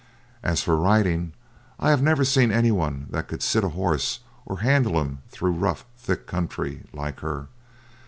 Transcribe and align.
As 0.41 0.63
for 0.63 0.77
riding, 0.77 1.31
I 1.79 1.91
have 1.91 2.01
never 2.01 2.25
seen 2.25 2.51
any 2.51 2.71
one 2.71 3.05
that 3.11 3.27
could 3.27 3.43
sit 3.43 3.63
a 3.63 3.69
horse 3.69 4.21
or 4.47 4.61
handle 4.61 4.99
him 4.99 5.19
through 5.29 5.51
rough, 5.51 5.85
thick 5.95 6.25
country 6.25 6.85
like 6.91 7.19
her. 7.19 7.49